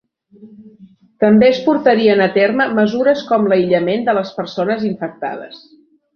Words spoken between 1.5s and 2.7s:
portarien a terme